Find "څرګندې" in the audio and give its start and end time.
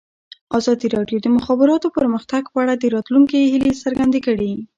3.83-4.19